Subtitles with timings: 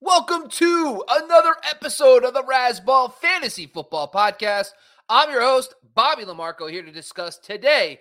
[0.00, 4.68] Welcome to another episode of the Razzball Fantasy Football Podcast.
[5.08, 7.98] I'm your host, Bobby Lamarco, here to discuss today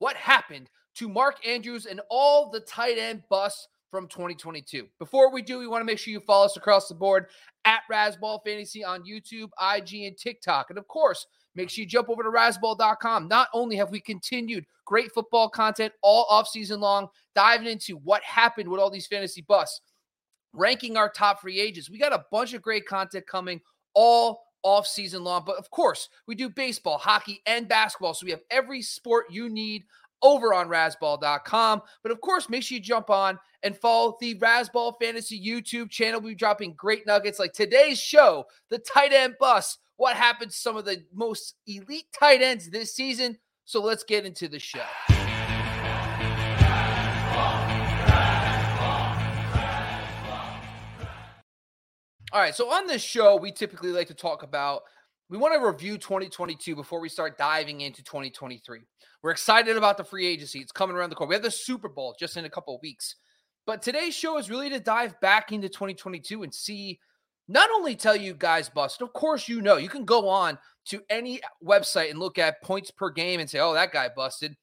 [0.00, 4.88] what happened to Mark Andrews and all the tight end busts from 2022.
[4.98, 7.26] Before we do, we want to make sure you follow us across the board
[7.64, 10.70] at Razzball Fantasy on YouTube, IG, and TikTok.
[10.70, 13.28] And of course, make sure you jump over to Razzball.com.
[13.28, 17.06] Not only have we continued great football content all offseason long,
[17.36, 19.80] diving into what happened with all these fantasy busts
[20.56, 21.90] ranking our top free agents.
[21.90, 23.60] We got a bunch of great content coming
[23.94, 25.44] all off season long.
[25.46, 28.14] But of course, we do baseball, hockey, and basketball.
[28.14, 29.84] So we have every sport you need
[30.22, 31.82] over on Razzball.com.
[32.02, 36.20] But of course, make sure you jump on and follow the Razzball Fantasy YouTube channel.
[36.20, 39.78] We'll be dropping great nuggets like today's show, the tight end bus.
[39.96, 43.38] What happened to some of the most elite tight ends this season?
[43.64, 44.84] So let's get into the show.
[52.32, 52.54] All right.
[52.54, 54.82] So on this show, we typically like to talk about,
[55.28, 58.80] we want to review 2022 before we start diving into 2023.
[59.22, 60.58] We're excited about the free agency.
[60.58, 61.28] It's coming around the corner.
[61.28, 63.16] We have the Super Bowl just in a couple of weeks.
[63.64, 67.00] But today's show is really to dive back into 2022 and see,
[67.48, 71.02] not only tell you guys bust, of course, you know, you can go on to
[71.10, 74.56] any website and look at points per game and say, oh, that guy busted.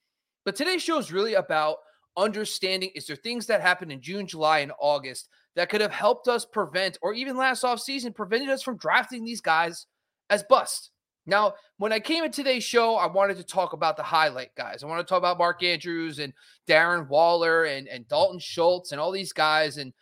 [0.45, 1.77] But today's show is really about
[2.15, 6.27] understanding is there things that happened in June, July, and August that could have helped
[6.27, 9.85] us prevent, or even last offseason, prevented us from drafting these guys
[10.29, 10.91] as bust.
[11.25, 14.83] Now, when I came into today's show, I wanted to talk about the highlight guys.
[14.83, 16.33] I want to talk about Mark Andrews and
[16.67, 19.77] Darren Waller and, and Dalton Schultz and all these guys.
[19.77, 19.93] And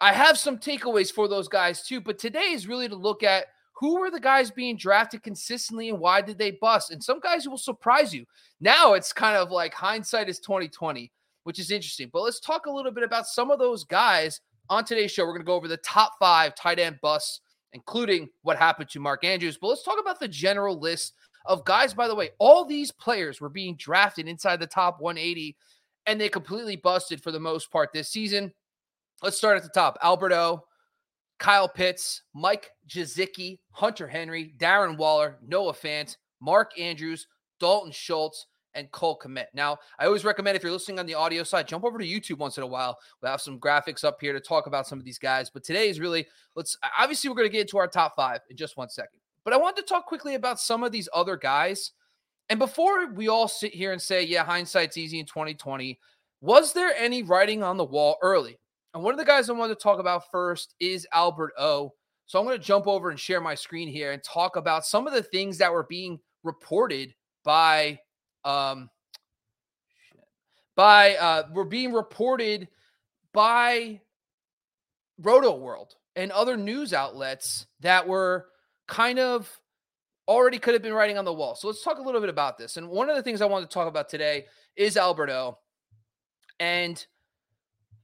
[0.00, 2.00] I have some takeaways for those guys too.
[2.00, 3.46] But today is really to look at
[3.76, 6.90] who were the guys being drafted consistently and why did they bust?
[6.90, 8.24] And some guys will surprise you.
[8.60, 11.10] Now it's kind of like hindsight is 2020,
[11.44, 12.10] which is interesting.
[12.12, 15.32] But let's talk a little bit about some of those guys on today's show, we're
[15.32, 17.40] going to go over the top five tight end busts,
[17.72, 19.58] including what happened to Mark Andrews.
[19.58, 22.30] But let's talk about the general list of guys, by the way.
[22.38, 25.56] All these players were being drafted inside the top 180,
[26.06, 28.52] and they completely busted for the most part this season.
[29.22, 30.64] Let's start at the top Albert O,
[31.38, 37.26] Kyle Pitts, Mike Gesicki, Hunter Henry, Darren Waller, Noah Fant, Mark Andrews,
[37.60, 38.46] Dalton Schultz,
[38.76, 39.46] and Cole Kmet.
[39.54, 42.38] Now, I always recommend if you're listening on the audio side, jump over to YouTube
[42.38, 42.98] once in a while.
[43.20, 45.50] We'll have some graphics up here to talk about some of these guys.
[45.50, 48.56] But today is really, let's obviously, we're going to get into our top five in
[48.56, 49.18] just one second.
[49.44, 51.92] But I wanted to talk quickly about some of these other guys.
[52.48, 55.98] And before we all sit here and say, yeah, hindsight's easy in 2020,
[56.40, 58.58] was there any writing on the wall early?
[58.94, 61.92] And one of the guys I wanted to talk about first is Albert O.
[62.26, 65.06] So I'm going to jump over and share my screen here and talk about some
[65.06, 67.14] of the things that were being reported
[67.44, 67.98] by
[68.46, 68.88] um,
[70.76, 72.68] by uh, were being reported
[73.32, 74.00] by
[75.20, 78.46] Rotoworld and other news outlets that were
[78.86, 79.50] kind of
[80.28, 81.54] already could have been writing on the wall.
[81.54, 82.76] So let's talk a little bit about this.
[82.76, 84.46] And one of the things I want to talk about today
[84.76, 85.58] is Albert O.
[86.58, 87.04] And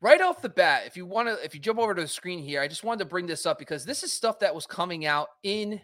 [0.01, 2.41] right off the bat, if you want to, if you jump over to the screen
[2.41, 5.07] here, I just wanted to bring this up because this is stuff that was coming
[5.07, 5.81] out in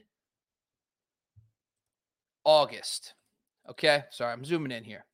[2.45, 3.15] August.
[3.71, 4.05] Okay.
[4.11, 5.05] Sorry, I'm zooming in here.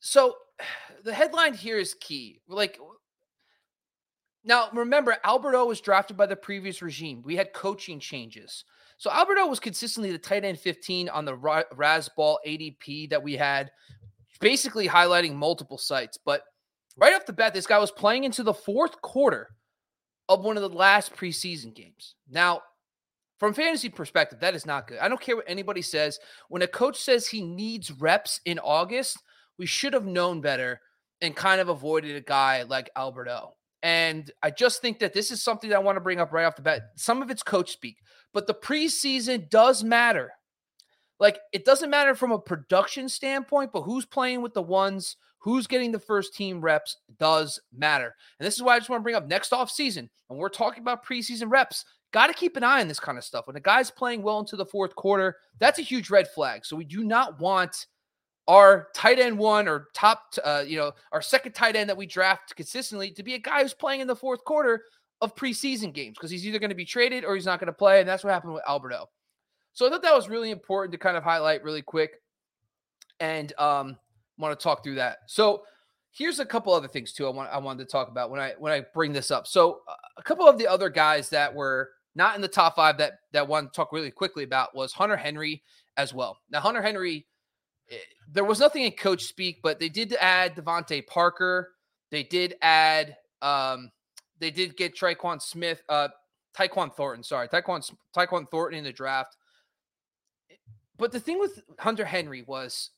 [0.00, 0.36] So
[1.04, 2.40] the headline here is key.
[2.48, 2.78] Like,
[4.44, 7.22] now remember, Albert O was drafted by the previous regime.
[7.24, 8.64] We had coaching changes.
[8.98, 13.34] So Albert O was consistently the tight end 15 on the Razzball ADP that we
[13.34, 13.70] had,
[14.40, 16.18] basically highlighting multiple sites.
[16.24, 16.42] But
[16.96, 19.48] right off the bat, this guy was playing into the fourth quarter
[20.28, 22.14] of one of the last preseason games.
[22.30, 22.62] Now,
[23.38, 24.98] from fantasy perspective, that is not good.
[24.98, 26.18] I don't care what anybody says.
[26.48, 29.22] When a coach says he needs reps in August,
[29.58, 30.80] we should have known better
[31.20, 33.54] and kind of avoided a guy like Albert O.
[33.82, 36.44] And I just think that this is something that I want to bring up right
[36.44, 36.90] off the bat.
[36.96, 37.98] Some of it's coach speak,
[38.32, 40.32] but the preseason does matter.
[41.20, 45.66] Like it doesn't matter from a production standpoint, but who's playing with the ones, who's
[45.66, 48.14] getting the first team reps does matter.
[48.38, 50.10] And this is why I just want to bring up next off season.
[50.26, 53.24] When we're talking about preseason reps, got to keep an eye on this kind of
[53.24, 53.46] stuff.
[53.46, 56.64] When a guy's playing well into the fourth quarter, that's a huge red flag.
[56.64, 57.86] So we do not want
[58.48, 62.06] our tight end one or top, uh, you know, our second tight end that we
[62.06, 64.84] draft consistently to be a guy who's playing in the fourth quarter
[65.20, 67.72] of preseason games because he's either going to be traded or he's not going to
[67.72, 68.00] play.
[68.00, 69.08] And that's what happened with Albert O.
[69.72, 72.22] So I thought that was really important to kind of highlight really quick
[73.20, 73.96] and um,
[74.38, 75.18] want to talk through that.
[75.26, 75.64] So
[76.12, 78.54] here's a couple other things too I want I wanted to talk about when I
[78.58, 79.46] when I bring this up.
[79.46, 82.98] So uh, a couple of the other guys that were not in the top five
[82.98, 85.62] that that one talk really quickly about was Hunter Henry
[85.96, 86.38] as well.
[86.50, 87.26] Now Hunter Henry,
[87.90, 87.96] eh,
[88.32, 91.74] there was nothing in coach speak, but they did add DeVante Parker.
[92.10, 93.92] They did add um,
[94.38, 96.08] they did get Tre'Quan Smith, uh,
[96.56, 99.36] Tyquan Thornton, sorry, Tyquan Tyquan Thornton in the draft.
[100.96, 102.90] But the thing with Hunter Henry was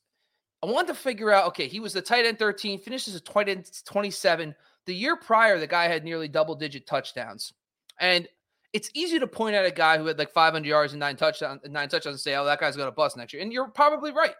[0.62, 3.48] I wanted to figure out okay, he was the tight end 13, finishes a tight
[3.48, 4.54] end 27.
[4.86, 7.52] The year prior, the guy had nearly double digit touchdowns.
[8.00, 8.28] And
[8.72, 11.60] it's easy to point at a guy who had like 500 yards and nine touchdowns,
[11.68, 13.42] nine touchdowns and say, oh, that guy's going to bust next year.
[13.42, 14.34] And you're probably right.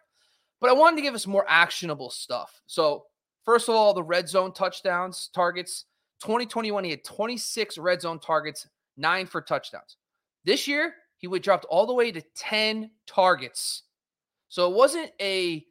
[0.61, 2.61] But I wanted to give us more actionable stuff.
[2.67, 3.07] So,
[3.45, 5.85] first of all, the red zone touchdowns, targets.
[6.21, 8.67] 2021, he had 26 red zone targets,
[8.97, 9.97] nine for touchdowns.
[10.45, 13.85] This year, he would dropped all the way to 10 targets.
[14.49, 15.65] So it wasn't a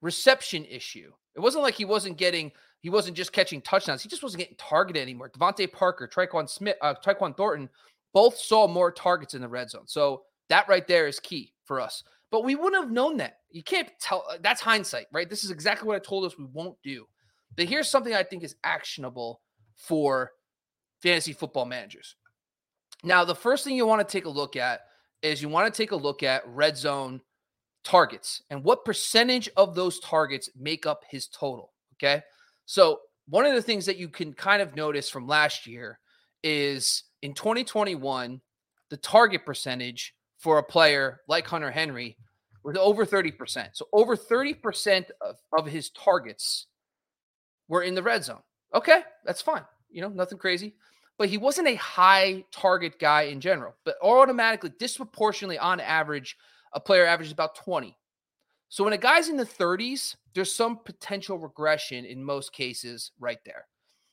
[0.00, 1.12] reception issue.
[1.34, 4.02] It wasn't like he wasn't getting, he wasn't just catching touchdowns.
[4.02, 5.30] He just wasn't getting targeted anymore.
[5.30, 7.68] DeVante Parker, Tre'Quan Smith, uh, Thornton
[8.12, 9.86] both saw more targets in the red zone.
[9.86, 12.02] So that right there is key for us.
[12.30, 13.38] But we wouldn't have known that.
[13.50, 14.24] You can't tell.
[14.30, 15.28] Uh, that's hindsight, right?
[15.28, 17.06] This is exactly what I told us we won't do.
[17.56, 19.40] But here's something I think is actionable
[19.74, 20.32] for
[21.02, 22.14] fantasy football managers.
[23.02, 24.82] Now, the first thing you want to take a look at
[25.22, 27.20] is you want to take a look at red zone
[27.82, 31.72] targets and what percentage of those targets make up his total.
[31.96, 32.22] Okay.
[32.66, 35.98] So, one of the things that you can kind of notice from last year
[36.42, 38.40] is in 2021,
[38.88, 42.16] the target percentage for a player like Hunter Henry
[42.62, 43.70] was over 30%.
[43.72, 46.66] So, over 30% of, of his targets
[47.68, 48.42] were in the red zone.
[48.74, 49.02] Okay.
[49.24, 49.64] That's fine.
[49.90, 50.74] You know, nothing crazy
[51.20, 53.74] but he wasn't a high target guy in general.
[53.84, 56.38] But automatically, disproportionately on average,
[56.72, 57.94] a player averages about 20.
[58.70, 63.38] So when a guy's in the 30s, there's some potential regression in most cases right
[63.44, 63.66] there.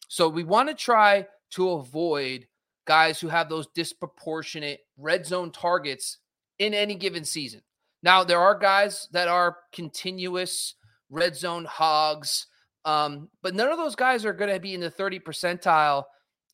[0.10, 2.46] So we want to try to avoid
[2.88, 6.18] guys who have those disproportionate red zone targets
[6.58, 7.62] in any given season.
[8.02, 10.76] Now, there are guys that are continuous
[11.10, 12.48] red zone hogs,
[12.86, 16.06] um, but none of those guys are going to be in the 30 percentile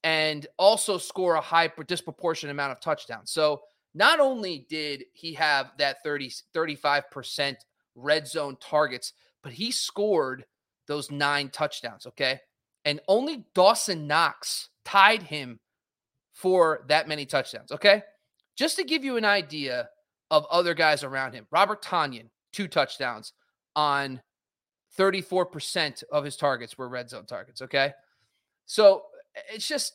[0.03, 3.31] and also score a high disproportionate amount of touchdowns.
[3.31, 3.61] So
[3.93, 7.55] not only did he have that 30, 35%
[7.95, 9.13] red zone targets,
[9.43, 10.45] but he scored
[10.87, 12.07] those nine touchdowns.
[12.07, 12.39] Okay.
[12.85, 15.59] And only Dawson Knox tied him
[16.33, 17.71] for that many touchdowns.
[17.71, 18.03] Okay.
[18.55, 19.89] Just to give you an idea
[20.29, 23.33] of other guys around him, Robert Tonyan, two touchdowns
[23.75, 24.21] on
[24.97, 27.61] 34% of his targets were red zone targets.
[27.61, 27.93] Okay.
[28.65, 29.03] So
[29.51, 29.93] it's just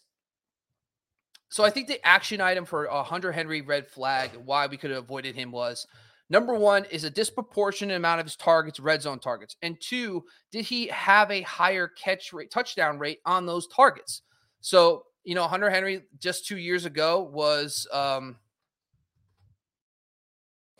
[1.51, 4.91] so I think the action item for a Hunter Henry red flag, why we could
[4.91, 5.87] have avoided him was
[6.29, 10.65] number one is a disproportionate amount of his targets, red zone targets, and two, did
[10.65, 14.23] he have a higher catch rate, touchdown rate on those targets?
[14.61, 18.37] So you know, Hunter Henry just two years ago was um,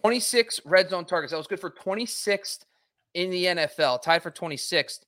[0.01, 1.33] 26 red zone targets.
[1.33, 2.61] That was good for 26th
[3.13, 5.01] in the NFL, tied for 26th,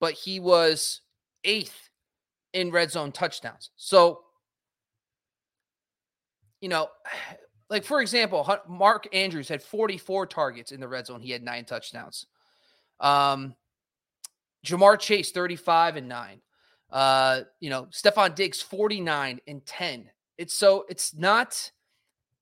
[0.00, 1.02] but he was
[1.44, 1.88] eighth
[2.52, 3.70] in red zone touchdowns.
[3.76, 4.24] So
[6.60, 6.88] you know,
[7.70, 11.20] like for example, Mark Andrews had 44 targets in the red zone.
[11.20, 12.26] He had nine touchdowns.
[12.98, 13.54] Um,
[14.66, 16.40] Ja'Marr Chase, 35 and nine.
[16.90, 20.10] Uh, you know, Stefon Diggs, 49 and 10.
[20.38, 21.70] It's so it's not,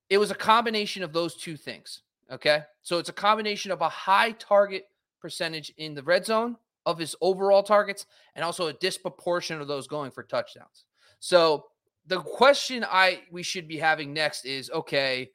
[0.09, 2.03] it was a combination of those two things.
[2.31, 2.63] Okay.
[2.83, 4.85] So it's a combination of a high target
[5.21, 9.87] percentage in the red zone of his overall targets and also a disproportion of those
[9.87, 10.85] going for touchdowns.
[11.21, 11.67] So
[12.07, 15.31] the question I we should be having next is okay,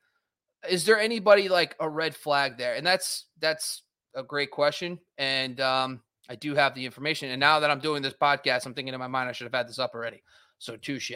[0.68, 2.76] is there anybody like a red flag there?
[2.76, 3.84] And that's that's
[4.16, 5.00] a great question.
[5.18, 7.30] And um, I do have the information.
[7.30, 9.54] And now that I'm doing this podcast, I'm thinking in my mind I should have
[9.54, 10.24] had this up already.
[10.58, 11.12] So touche.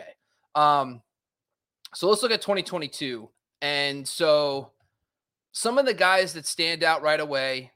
[0.56, 1.02] Um,
[1.94, 3.30] so let's look at 2022.
[3.62, 4.72] And so
[5.52, 7.72] some of the guys that stand out right away,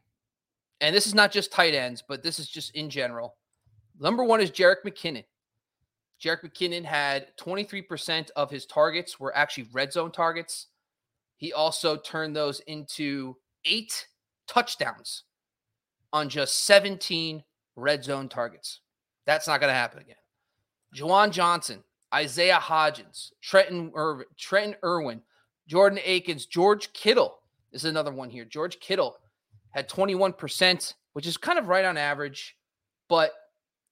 [0.82, 3.36] and this is not just tight ends, but this is just in general.
[4.00, 5.26] Number one is Jerick McKinnon.
[6.22, 10.68] Jerick McKinnon had 23% of his targets were actually red zone targets.
[11.38, 14.08] He also turned those into eight
[14.48, 15.24] touchdowns
[16.14, 17.44] on just 17
[17.76, 18.82] red zone targets.
[19.26, 20.16] That's not going to happen again.
[20.96, 25.22] Juwan Johnson, Isaiah Hodgins, Trenton, Irv- Trenton Irwin,
[25.68, 27.38] Jordan Akins, George Kittle
[27.72, 28.46] is another one here.
[28.46, 29.18] George Kittle
[29.72, 32.58] had 21%, which is kind of right on average,
[33.08, 33.32] but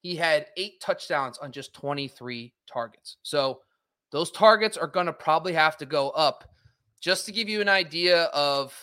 [0.01, 3.17] he had eight touchdowns on just 23 targets.
[3.21, 3.61] So
[4.11, 6.45] those targets are going to probably have to go up.
[7.01, 8.73] Just to give you an idea of,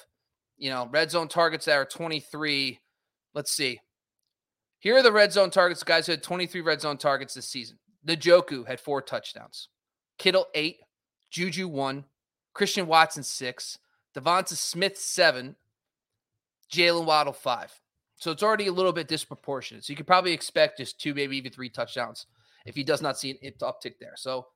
[0.57, 2.79] you know, red zone targets that are 23.
[3.37, 3.79] Let's see.
[4.79, 5.83] Here are the red zone targets.
[5.83, 7.79] Guys who had 23 red zone targets this season.
[8.07, 9.69] Njoku had four touchdowns.
[10.19, 10.79] Kittle, eight.
[11.31, 12.07] Juju, one.
[12.55, 13.79] Christian Watson, six.
[14.17, 15.55] DeVonta Smith, seven.
[16.73, 17.79] Jaylen Waddle, five.
[18.15, 19.85] So it's already a little bit disproportionate.
[19.85, 22.27] So you could probably expect just two, maybe even three touchdowns
[22.65, 24.15] if he does not see an uptick there.
[24.17, 24.47] So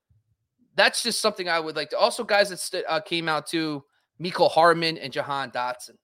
[0.75, 1.99] that's just something I would like to.
[1.99, 3.85] Also, guys that st- uh, came out to
[4.19, 5.97] Mecole Hardman and Jahan Dotson.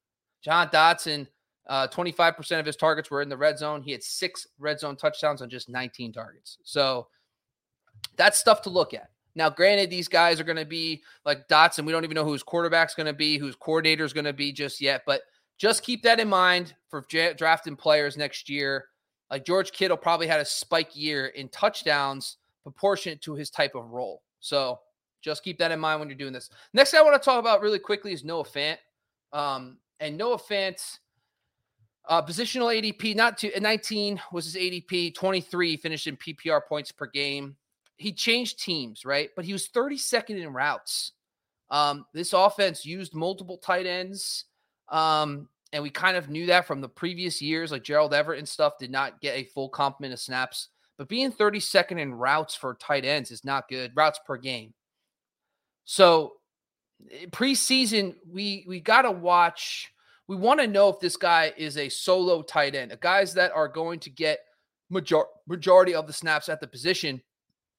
[0.42, 1.26] Jahan Dotson,
[1.68, 3.82] uh, 25% of his targets were in the red zone.
[3.82, 6.58] He had six red zone touchdowns on just 19 targets.
[6.62, 7.08] So
[8.16, 9.10] that's stuff to look at.
[9.34, 11.84] Now, granted, these guys are going to be like Dotson.
[11.84, 14.32] We don't even know who his quarterback's going to be, whose coordinator is going to
[14.32, 15.02] be just yet.
[15.06, 15.22] But
[15.58, 18.86] just keep that in mind for j- drafting players next year.
[19.30, 23.90] Like George Kittle probably had a spike year in touchdowns proportionate to his type of
[23.90, 24.22] role.
[24.40, 24.80] So
[25.22, 26.48] just keep that in mind when you're doing this.
[26.72, 28.78] Next thing I want to talk about really quickly is Noah Fant.
[29.32, 30.80] Um, and Noah Fant,
[32.08, 37.06] uh, positional ADP, not to 19 was his ADP, 23 finished in PPR points per
[37.06, 37.56] game.
[37.96, 39.30] He changed teams, right?
[39.34, 41.12] But he was 32nd in routes.
[41.70, 44.44] Um, this offense used multiple tight ends.
[44.88, 48.48] Um, and we kind of knew that from the previous years, like Gerald Everett and
[48.48, 50.68] stuff did not get a full complement of snaps.
[50.96, 53.92] But being 32nd in routes for tight ends is not good.
[53.94, 54.72] Routes per game.
[55.84, 56.34] So
[57.10, 59.92] eh, preseason, we we gotta watch.
[60.28, 63.68] We want to know if this guy is a solo tight end, guys that are
[63.68, 64.40] going to get
[64.90, 67.22] major, majority of the snaps at the position.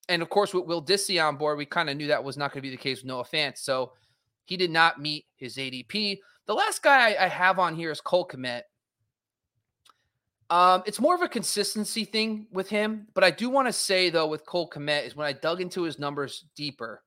[0.09, 2.51] And of course, with Will Dissly on board, we kind of knew that was not
[2.51, 3.57] going to be the case with Noah Fant.
[3.57, 3.91] So
[4.45, 6.19] he did not meet his ADP.
[6.45, 8.61] The last guy I, I have on here is Cole Kmet.
[10.49, 14.09] Um, it's more of a consistency thing with him, but I do want to say
[14.09, 17.03] though with Cole Kmet is when I dug into his numbers deeper,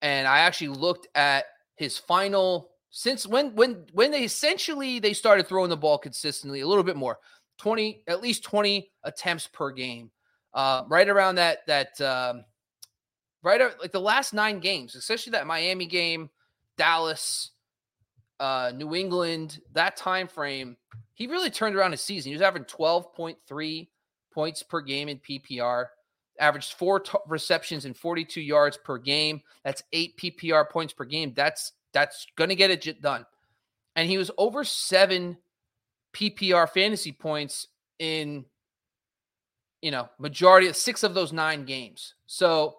[0.00, 1.44] and I actually looked at
[1.76, 6.66] his final since when when when they essentially they started throwing the ball consistently a
[6.66, 7.18] little bit more
[7.58, 10.10] 20 at least 20 attempts per game
[10.54, 12.44] uh, right around that that um,
[13.42, 16.30] right like the last nine games especially that miami game
[16.76, 17.52] dallas
[18.42, 20.76] uh, New England, that time frame,
[21.14, 22.30] he really turned around his season.
[22.30, 23.88] He was averaging 12.3
[24.34, 25.86] points per game in PPR,
[26.40, 29.40] averaged four t- receptions and 42 yards per game.
[29.64, 31.32] That's eight PPR points per game.
[31.36, 33.26] That's that's gonna get it done.
[33.96, 35.36] And he was over seven
[36.12, 37.68] PPR fantasy points
[37.98, 38.44] in
[39.80, 42.14] you know majority of six of those nine games.
[42.26, 42.76] So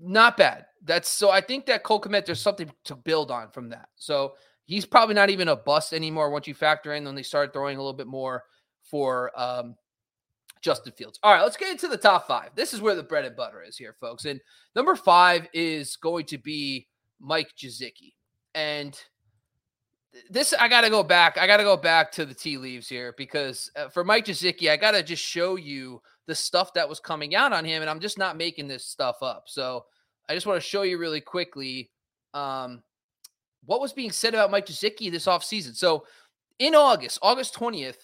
[0.00, 0.66] not bad.
[0.84, 3.88] That's so I think that Cole Kmet, there's something to build on from that.
[3.96, 4.34] So
[4.64, 7.76] he's probably not even a bust anymore once you factor in when they start throwing
[7.76, 8.44] a little bit more
[8.84, 9.74] for um,
[10.60, 11.18] Justin Fields.
[11.22, 12.50] All right, let's get into the top five.
[12.54, 14.24] This is where the bread and butter is here, folks.
[14.24, 14.40] And
[14.76, 16.86] number five is going to be
[17.20, 18.14] Mike Gesicki.
[18.54, 18.98] And
[20.30, 21.38] this, I got to go back.
[21.38, 24.70] I got to go back to the tea leaves here because uh, for Mike Gesicki,
[24.70, 27.82] I got to just show you the stuff that was coming out on him.
[27.82, 29.44] And I'm just not making this stuff up.
[29.46, 29.84] So
[30.28, 31.90] I just want to show you really quickly
[32.34, 32.82] um,
[33.64, 35.74] what was being said about Mike Gesicki this offseason.
[35.74, 36.04] So
[36.58, 37.96] in August, August 20th,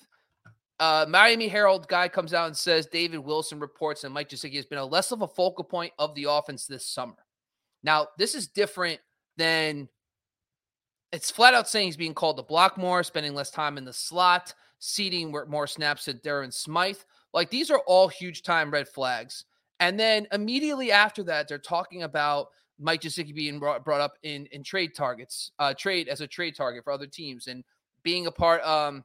[0.80, 4.66] uh, Miami Herald guy comes out and says David Wilson reports that Mike Gesicki has
[4.66, 7.14] been a less of a focal point of the offense this summer.
[7.84, 8.98] Now, this is different
[9.36, 9.88] than
[11.12, 13.92] it's flat out saying he's being called to block more, spending less time in the
[13.92, 16.98] slot, seating more snaps to Durham Smythe.
[17.32, 19.44] Like these are all huge time red flags.
[19.80, 22.48] And then immediately after that, they're talking about
[22.80, 26.56] Mike Gesicki being brought, brought up in in trade targets, uh, trade as a trade
[26.56, 27.62] target for other teams, and
[28.02, 28.64] being a part.
[28.64, 29.04] Um,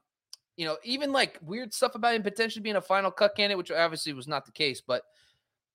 [0.58, 3.72] you know, even like weird stuff about him potentially being a final cut candidate, which
[3.72, 4.82] obviously was not the case.
[4.82, 5.04] But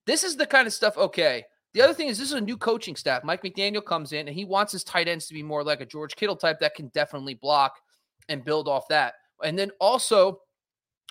[0.07, 0.97] this is the kind of stuff.
[0.97, 1.45] Okay.
[1.75, 3.25] The other thing is this is a new coaching staff.
[3.25, 5.87] Mike McDaniel comes in and he wants his tight ends to be more like a
[5.87, 7.81] George Kittle type that can definitely block
[8.29, 9.15] and build off that.
[9.43, 10.41] And then also,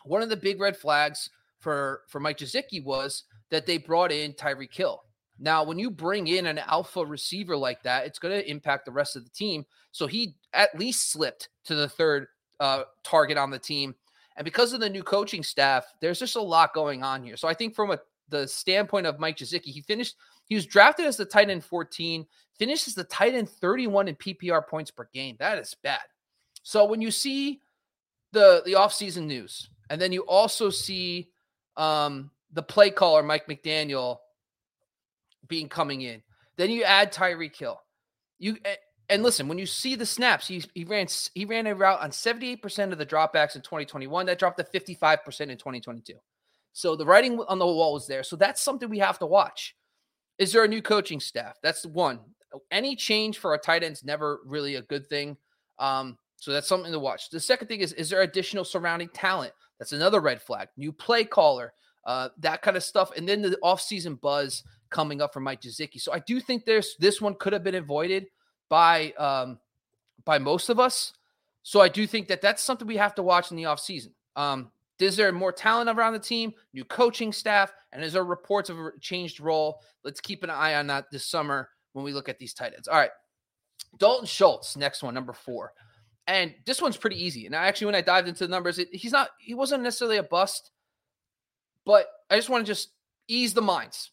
[0.05, 1.29] one of the big red flags
[1.59, 5.03] for for Mike Gesicki was that they brought in Tyreek Hill.
[5.39, 8.91] Now, when you bring in an alpha receiver like that, it's going to impact the
[8.91, 9.65] rest of the team.
[9.91, 12.27] So he at least slipped to the third
[12.59, 13.95] uh, target on the team.
[14.37, 17.35] And because of the new coaching staff, there's just a lot going on here.
[17.35, 21.05] So I think from a, the standpoint of Mike Gesicki, he finished, he was drafted
[21.05, 22.25] as the tight end 14,
[22.57, 25.35] finishes the tight end 31 in PPR points per game.
[25.39, 26.01] That is bad.
[26.63, 27.61] So when you see
[28.31, 31.29] the the offseason news, and then you also see
[31.77, 34.17] um, the play caller, Mike McDaniel,
[35.47, 36.21] being coming in.
[36.55, 37.81] Then you add Tyreek Hill.
[38.39, 38.57] You
[39.09, 42.11] and listen, when you see the snaps, he, he ran he ran a route on
[42.11, 44.25] 78% of the dropbacks in 2021.
[44.25, 46.13] That dropped to 55% in 2022.
[46.71, 48.23] So the writing on the wall was there.
[48.23, 49.75] So that's something we have to watch.
[50.37, 51.57] Is there a new coaching staff?
[51.61, 52.19] That's one.
[52.71, 55.37] Any change for a tight end is never really a good thing.
[55.79, 57.29] Um, so that's something to watch.
[57.29, 59.53] The second thing is, is there additional surrounding talent?
[59.79, 60.67] That's another red flag.
[60.77, 61.73] New play caller,
[62.05, 63.11] uh, that kind of stuff.
[63.15, 65.99] And then the offseason buzz coming up from Mike Gesicki.
[65.99, 68.27] So I do think there's this one could have been avoided
[68.69, 69.59] by um,
[70.25, 71.13] by most of us.
[71.63, 74.11] So I do think that that's something we have to watch in the offseason.
[74.35, 78.69] Um, is there more talent around the team, new coaching staff, and is there reports
[78.69, 79.81] of a changed role?
[80.03, 82.87] Let's keep an eye on that this summer when we look at these tight ends.
[82.87, 83.11] All right.
[83.97, 85.73] Dalton Schultz, next one, number four.
[86.27, 87.45] And this one's pretty easy.
[87.45, 90.23] And actually, when I dived into the numbers, it, he's not, he wasn't necessarily a
[90.23, 90.71] bust,
[91.85, 92.89] but I just want to just
[93.27, 94.11] ease the minds.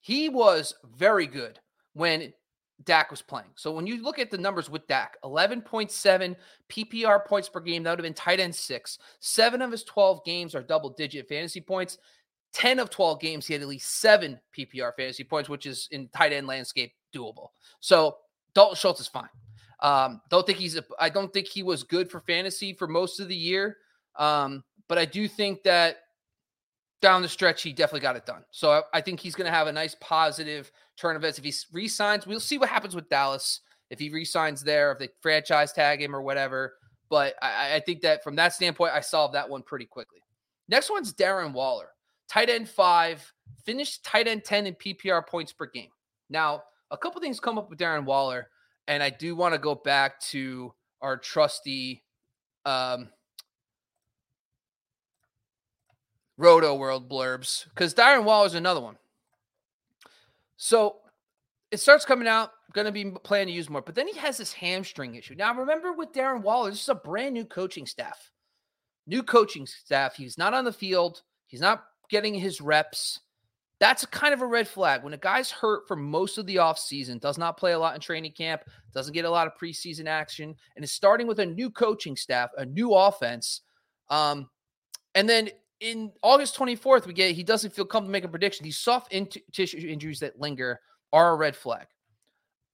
[0.00, 1.58] He was very good
[1.92, 2.32] when
[2.84, 3.50] Dak was playing.
[3.54, 6.36] So when you look at the numbers with Dak, 11.7
[6.68, 8.98] PPR points per game, that would have been tight end six.
[9.20, 11.98] Seven of his 12 games are double digit fantasy points.
[12.52, 16.08] 10 of 12 games, he had at least seven PPR fantasy points, which is in
[16.08, 17.48] tight end landscape doable.
[17.80, 18.18] So
[18.54, 19.28] Dalton Schultz is fine.
[19.80, 23.18] Um, don't think he's a, I don't think he was good for fantasy for most
[23.18, 23.78] of the year.
[24.16, 25.96] Um, but I do think that
[27.04, 28.46] down the stretch, he definitely got it done.
[28.50, 31.38] So I, I think he's going to have a nice positive turn of events.
[31.38, 33.60] If he resigns, we'll see what happens with Dallas.
[33.90, 36.76] If he resigns there, if they franchise tag him or whatever.
[37.10, 40.20] But I, I think that from that standpoint, I solved that one pretty quickly.
[40.66, 41.90] Next one's Darren Waller,
[42.26, 43.30] tight end five,
[43.66, 45.90] finished tight end 10 in PPR points per game.
[46.30, 48.48] Now, a couple things come up with Darren Waller,
[48.88, 52.02] and I do want to go back to our trusty
[52.64, 53.10] um,
[56.38, 58.96] Rotoworld blurbs because Darren Waller is another one.
[60.56, 60.96] So
[61.70, 64.36] it starts coming out, going to be planning to use more, but then he has
[64.36, 65.34] this hamstring issue.
[65.34, 68.30] Now, remember with Darren Waller, this is a brand new coaching staff.
[69.06, 70.16] New coaching staff.
[70.16, 73.20] He's not on the field, he's not getting his reps.
[73.80, 75.02] That's kind of a red flag.
[75.02, 78.00] When a guy's hurt for most of the offseason, does not play a lot in
[78.00, 78.62] training camp,
[78.92, 82.50] doesn't get a lot of preseason action, and is starting with a new coaching staff,
[82.56, 83.62] a new offense.
[84.10, 84.48] Um,
[85.14, 88.64] and then in August 24th, we get he doesn't feel comfortable making a prediction.
[88.64, 90.80] These soft in- tissue injuries that linger
[91.12, 91.86] are a red flag.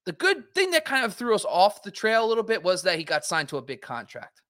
[0.06, 2.82] The good thing that kind of threw us off the trail a little bit was
[2.82, 4.42] that he got signed to a big contract.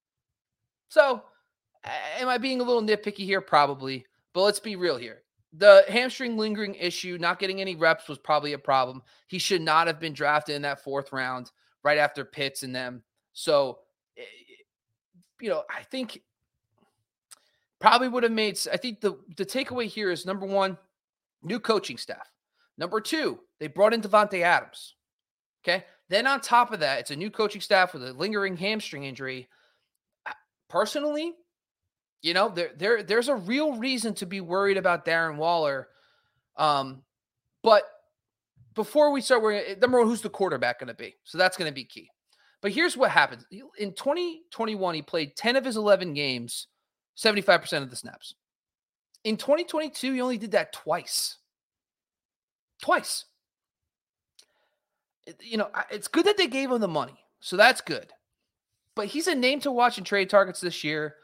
[0.89, 1.23] So,
[2.17, 3.41] am I being a little nitpicky here?
[3.41, 4.05] Probably.
[4.33, 5.23] But let's be real here.
[5.53, 9.01] The hamstring lingering issue, not getting any reps, was probably a problem.
[9.27, 11.51] He should not have been drafted in that fourth round
[11.83, 13.03] right after Pitts and them.
[13.33, 13.79] So,
[14.17, 14.23] eh,
[15.41, 16.21] you know, I think
[17.81, 18.57] probably would have made.
[18.71, 20.77] I think the the takeaway here is number one,
[21.43, 22.31] new coaching staff.
[22.77, 24.95] Number two, they brought in Davante Adams.
[25.63, 29.03] Okay, then on top of that, it's a new coaching staff with a lingering hamstring
[29.03, 29.49] injury.
[30.69, 31.33] Personally,
[32.21, 35.87] you know, there there there's a real reason to be worried about Darren Waller.
[36.55, 37.01] Um,
[37.63, 37.83] but
[38.75, 41.15] before we start worrying, number one, who's the quarterback going to be?
[41.23, 42.09] So that's going to be key.
[42.61, 46.67] But here's what happens in 2021, he played 10 of his 11 games
[47.17, 48.35] 75% of the snaps.
[49.23, 51.37] In 2022, he only did that twice.
[52.81, 53.25] Twice.
[55.39, 57.23] You know, it's good that they gave him the money.
[57.39, 58.11] So that's good.
[58.95, 61.15] But he's a name to watch in trade targets this year.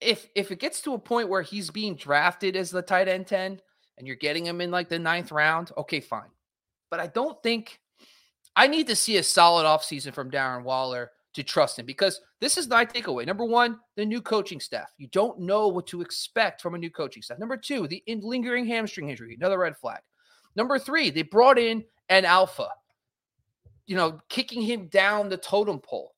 [0.00, 3.26] If if it gets to a point where he's being drafted as the tight end
[3.26, 3.60] 10
[3.96, 6.30] and you're getting him in like the ninth round, okay, fine.
[6.90, 7.80] But I don't think
[8.56, 12.56] I need to see a solid offseason from Darren Waller to trust him because this
[12.56, 13.26] is my takeaway.
[13.26, 14.88] Number one, the new coaching staff.
[14.96, 17.38] You don't know what to expect from a new coaching staff.
[17.38, 20.00] Number two, the lingering hamstring injury, another red flag.
[20.56, 22.68] Number three, they brought in an alpha,
[23.86, 26.14] you know, kicking him down the totem pole.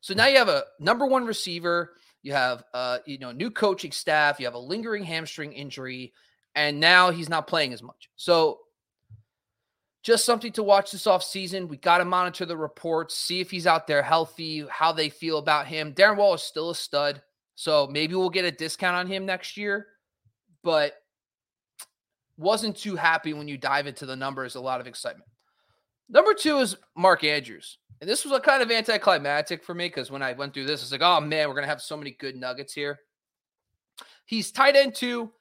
[0.00, 3.92] So now you have a number one receiver, you have uh, you know, new coaching
[3.92, 6.12] staff, you have a lingering hamstring injury,
[6.54, 8.08] and now he's not playing as much.
[8.16, 8.60] So
[10.06, 11.66] just something to watch this off season.
[11.66, 15.38] We got to monitor the reports, see if he's out there healthy, how they feel
[15.38, 15.92] about him.
[15.92, 17.20] Darren Wall is still a stud,
[17.56, 19.88] so maybe we'll get a discount on him next year.
[20.62, 20.94] But
[22.36, 24.54] wasn't too happy when you dive into the numbers.
[24.54, 25.28] A lot of excitement.
[26.08, 27.78] Number two is Mark Andrews.
[28.00, 30.82] And this was a kind of anticlimactic for me because when I went through this,
[30.82, 33.00] it's like, oh man, we're going to have so many good nuggets here.
[34.24, 35.32] He's tight end two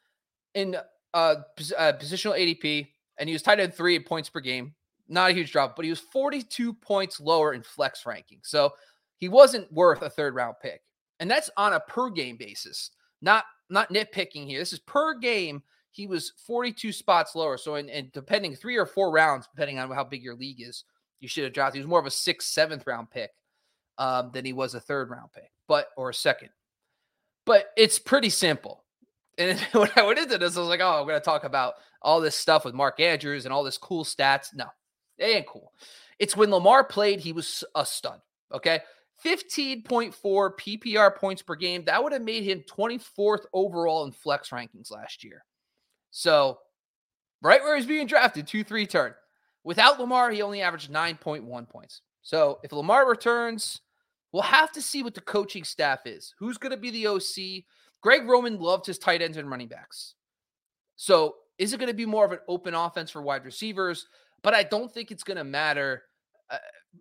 [0.55, 0.75] in
[1.13, 1.35] uh,
[1.77, 4.73] uh, positional ADP and he was tight end three at points per game.
[5.07, 8.39] Not a huge drop, but he was 42 points lower in flex ranking.
[8.43, 8.73] So
[9.17, 10.81] he wasn't worth a third round pick.
[11.19, 14.59] And that's on a per game basis, not not nitpicking here.
[14.59, 15.63] This is per game.
[15.91, 17.57] He was 42 spots lower.
[17.57, 20.83] So, in, in depending three or four rounds, depending on how big your league is,
[21.21, 21.77] you should have drafted.
[21.77, 23.31] He was more of a sixth, seventh round pick
[23.97, 26.49] um, than he was a third round pick, but or a second.
[27.45, 28.84] But it's pretty simple.
[29.37, 31.75] And when I went into this, I was like, oh, I'm going to talk about
[32.01, 34.53] all this stuff with Mark Andrews and all this cool stats.
[34.53, 34.65] No,
[35.17, 35.71] it ain't cool.
[36.19, 38.21] It's when Lamar played, he was a stud.
[38.53, 38.81] Okay.
[39.23, 41.85] 15.4 PPR points per game.
[41.85, 45.43] That would have made him 24th overall in flex rankings last year.
[46.11, 46.59] So,
[47.41, 49.13] right where he's being drafted, 2 3 turn.
[49.63, 52.01] Without Lamar, he only averaged 9.1 points.
[52.21, 53.81] So, if Lamar returns,
[54.31, 56.33] we'll have to see what the coaching staff is.
[56.37, 57.63] Who's going to be the OC?
[58.05, 60.13] Greg Roman loved his tight ends and running backs.
[60.95, 64.05] So, is it going to be more of an open offense for wide receivers?
[64.43, 66.03] But I don't think it's going to matter
[66.51, 66.57] uh,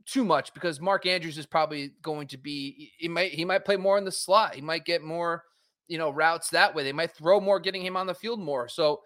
[0.07, 3.77] too much because Mark Andrews is probably going to be he might he might play
[3.77, 4.55] more in the slot.
[4.55, 5.45] He might get more,
[5.89, 6.85] you know, routes that way.
[6.85, 8.67] They might throw more getting him on the field more.
[8.67, 9.03] So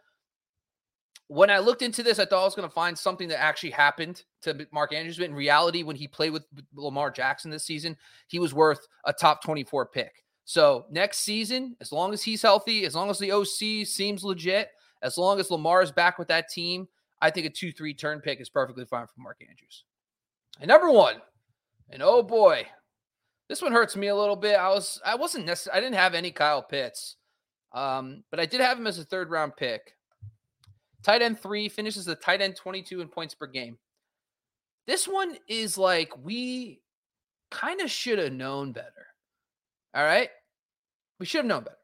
[1.27, 3.73] when I looked into this, I thought I was going to find something that actually
[3.73, 5.19] happened to Mark Andrews.
[5.19, 6.45] But in reality, when he played with
[6.77, 7.97] Lamar Jackson this season,
[8.29, 10.13] he was worth a top 24 pick.
[10.49, 14.71] So next season, as long as he's healthy, as long as the OC seems legit,
[15.03, 16.89] as long as Lamar is back with that team,
[17.21, 19.85] I think a 2 3 turn pick is perfectly fine for Mark Andrews.
[20.59, 21.17] And number one,
[21.91, 22.67] and oh boy,
[23.51, 24.57] this one hurts me a little bit.
[24.57, 27.17] I was I wasn't necessarily I didn't have any Kyle Pitts,
[27.75, 29.97] um, but I did have him as a third round pick.
[31.03, 33.77] Tight end three finishes the tight end 22 in points per game.
[34.87, 36.81] This one is like we
[37.51, 39.09] kind of should have known better.
[39.95, 40.31] All right.
[41.19, 41.77] We should have known better.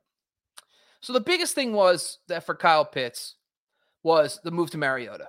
[1.01, 3.37] So the biggest thing was that for Kyle Pitts
[4.03, 5.29] was the move to Mariota.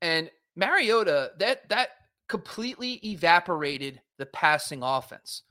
[0.00, 1.90] And Mariota, that that
[2.28, 5.42] completely evaporated the passing offense.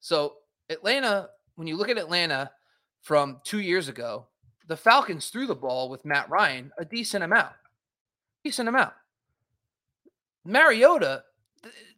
[0.00, 0.34] So
[0.68, 2.50] Atlanta, when you look at Atlanta
[3.00, 4.26] from two years ago,
[4.66, 7.54] the Falcons threw the ball with Matt Ryan a decent amount.
[8.44, 8.92] Decent amount.
[10.44, 11.24] Mariota,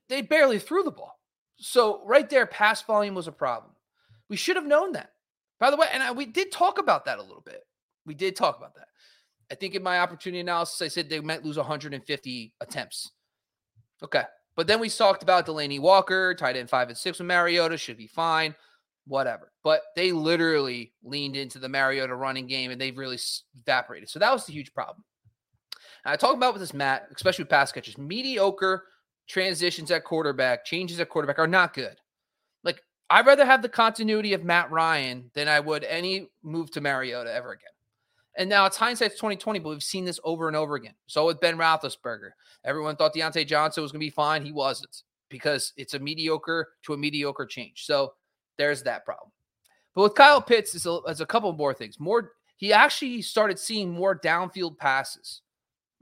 [0.08, 1.18] they barely threw the ball.
[1.56, 3.72] So right there, pass volume was a problem.
[4.28, 5.10] We should have known that.
[5.60, 7.62] By the way, and I, we did talk about that a little bit.
[8.06, 8.88] We did talk about that.
[9.52, 13.10] I think in my opportunity analysis, I said they might lose 150 attempts.
[14.02, 14.22] Okay.
[14.56, 17.96] But then we talked about Delanie Walker, tight end five and six with Mariota, should
[17.96, 18.54] be fine,
[19.06, 19.52] whatever.
[19.62, 23.18] But they literally leaned into the Mariota running game and they've really
[23.58, 24.08] evaporated.
[24.08, 25.04] So that was the huge problem.
[26.04, 28.84] And I talk about with this Matt, especially with pass catches, mediocre
[29.28, 31.96] transitions at quarterback, changes at quarterback are not good.
[33.10, 37.32] I'd rather have the continuity of Matt Ryan than I would any move to Mariota
[37.32, 37.70] ever again.
[38.36, 40.94] And now it's hindsight's 2020, but we've seen this over and over again.
[41.06, 42.30] So with Ben Roethlisberger,
[42.64, 44.44] everyone thought Diontae Johnson was going to be fine.
[44.44, 47.84] He wasn't because it's a mediocre to a mediocre change.
[47.84, 48.14] So
[48.56, 49.32] there's that problem.
[49.94, 51.98] But with Kyle Pitts, there's a, there's a couple more things.
[51.98, 55.42] More, he actually started seeing more downfield passes.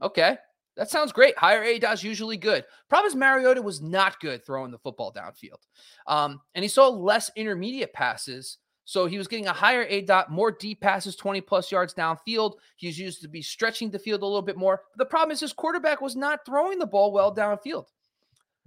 [0.01, 0.37] Okay,
[0.79, 1.37] that sounds great.
[1.37, 2.65] Higher aDOT is usually good.
[2.89, 5.61] Problem is Mariota was not good throwing the football downfield,
[6.07, 8.57] um, and he saw less intermediate passes
[8.89, 12.53] so he was getting a higher aDOT, more deep passes, 20 plus yards downfield.
[12.75, 14.81] He's used to be stretching the field a little bit more.
[14.91, 17.85] But the problem is his quarterback was not throwing the ball well downfield.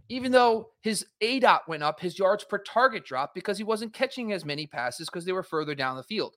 [0.09, 4.31] Even though his aDOT went up, his yards per target dropped because he wasn't catching
[4.31, 6.37] as many passes because they were further down the field.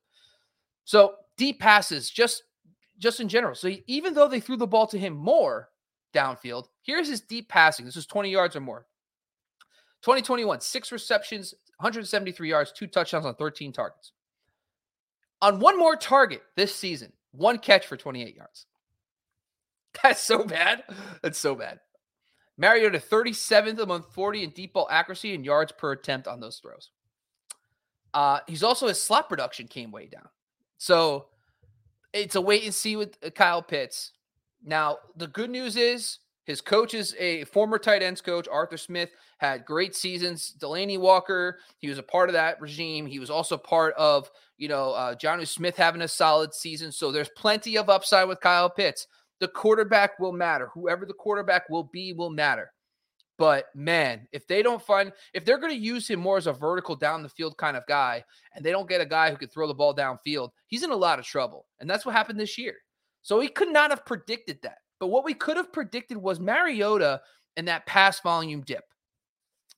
[0.84, 2.42] So deep passes, just
[2.98, 3.56] just in general.
[3.56, 5.70] So even though they threw the ball to him more
[6.14, 7.86] downfield, here's his deep passing.
[7.86, 8.86] This is 20 yards or more.
[10.02, 14.12] 2021, six receptions, 173 yards, two touchdowns on 13 targets.
[15.42, 18.66] On one more target this season, one catch for 28 yards.
[20.04, 20.84] That's so bad.
[21.22, 21.80] That's so bad.
[22.58, 26.92] Mariota 37th among 40 in deep ball accuracy and yards per attempt on those throws.
[28.14, 30.28] Uh, he's also his slot production came way down.
[30.78, 31.28] So
[32.16, 34.14] it's a wait and see with uh, Kyle Pitts.
[34.64, 39.10] Now, the good news is his coach is a former tight ends coach, Arthur Smith,
[39.38, 40.56] had great seasons.
[40.60, 43.06] Delanie Walker, he was a part of that regime.
[43.06, 46.92] He was also part of, you know, uh, Jonnu Smith having a solid season.
[46.92, 49.08] So there's plenty of upside with Kyle Pitts.
[49.40, 50.70] The quarterback will matter.
[50.74, 52.72] Whoever the quarterback will be will matter.
[53.38, 56.54] But man, if they don't find, if they're going to use him more as a
[56.54, 59.50] vertical down the field kind of guy, and they don't get a guy who can
[59.50, 61.66] throw the ball downfield, he's in a lot of trouble.
[61.80, 62.76] And that's what happened this year.
[63.22, 64.78] So he could not have predicted that.
[65.00, 67.22] But what we could have predicted was Mariota
[67.58, 68.86] and that pass volume dip.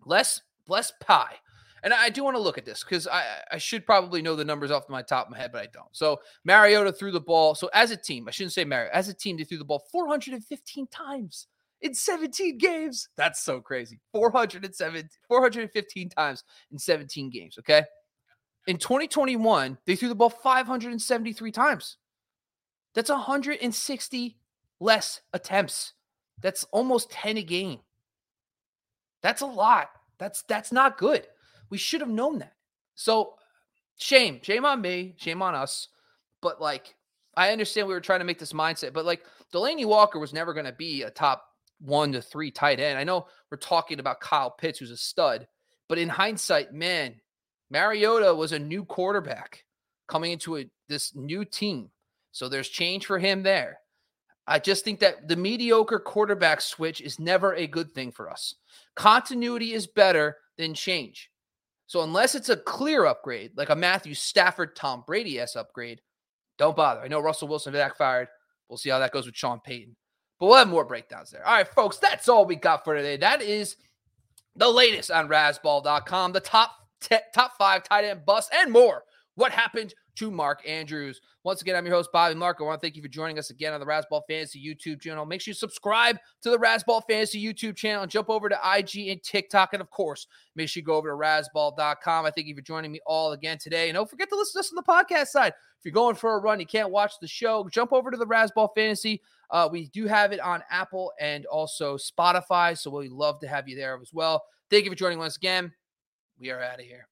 [0.05, 1.35] Less less pie.
[1.83, 4.43] And I do want to look at this because I, I should probably know the
[4.43, 5.87] numbers off my top of my head, but I don't.
[5.91, 7.55] So Mariota threw the ball.
[7.55, 9.83] So as a team, I shouldn't say Mariota, as a team, they threw the ball
[9.91, 11.47] 415 times
[11.81, 13.09] in 17 games.
[13.17, 13.99] That's so crazy.
[14.13, 17.57] 407, 415 times in 17 games.
[17.59, 17.83] Okay.
[18.67, 21.97] In 2021, they threw the ball 573 times.
[22.93, 24.37] That's 160
[24.79, 25.93] less attempts.
[26.41, 27.79] That's almost 10 a game.
[29.21, 29.89] That's a lot.
[30.19, 31.27] That's that's not good.
[31.69, 32.53] We should have known that.
[32.95, 33.35] So
[33.97, 35.89] shame, shame on me, shame on us.
[36.41, 36.95] but like
[37.35, 40.53] I understand we were trying to make this mindset, but like Delanie Walker was never
[40.53, 41.45] going to be a top
[41.79, 42.97] one to three tight end.
[42.97, 45.47] I know we're talking about Kyle Pitts, who's a stud,
[45.89, 47.15] but in hindsight, man,
[47.69, 49.63] Mariota was a new quarterback
[50.07, 51.89] coming into a, this new team.
[52.31, 53.79] So there's change for him there.
[54.47, 58.55] I just think that the mediocre quarterback switch is never a good thing for us.
[58.95, 61.29] Continuity is better than change.
[61.87, 66.01] So unless it's a clear upgrade, like a Matthew Stafford, Tom Brady s upgrade,
[66.57, 67.01] don't bother.
[67.01, 68.29] I know Russell Wilson backfired.
[68.69, 69.95] We'll see how that goes with Sean Payton.
[70.39, 71.45] But we'll have more breakdowns there.
[71.45, 73.17] All right, folks, that's all we got for today.
[73.17, 73.75] That is
[74.55, 76.71] the latest on Razzball.com, the top
[77.01, 79.03] t- top five tight end bust and more.
[79.35, 81.21] What happened to Mark Andrews?
[81.43, 82.57] Once again, I'm your host, Bobby Mark.
[82.59, 85.27] I want to thank you for joining us again on the Razzball Fantasy YouTube channel.
[85.27, 89.09] Make sure you subscribe to the Razzball Fantasy YouTube channel and jump over to IG
[89.09, 89.73] and TikTok.
[89.73, 92.25] And of course, make sure you go over to Razzball.com.
[92.25, 93.89] I thank you for joining me all again today.
[93.89, 95.53] And don't forget to listen to us on the podcast side.
[95.77, 98.25] If you're going for a run, you can't watch the show, jump over to the
[98.25, 99.21] Razzball Fantasy.
[99.49, 102.77] Uh, we do have it on Apple and also Spotify.
[102.77, 104.43] So we'd love to have you there as well.
[104.69, 105.71] Thank you for joining once again.
[106.39, 107.07] We are out of here.